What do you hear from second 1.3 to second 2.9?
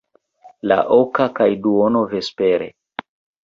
kaj duono vespere.